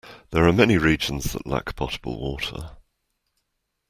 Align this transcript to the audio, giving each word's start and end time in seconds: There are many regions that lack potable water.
There 0.31 0.47
are 0.47 0.51
many 0.51 0.79
regions 0.79 1.25
that 1.31 1.45
lack 1.45 1.75
potable 1.75 2.19
water. 2.19 2.71